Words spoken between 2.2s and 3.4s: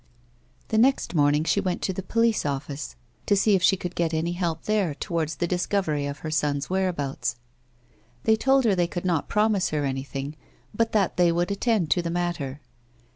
ofBce to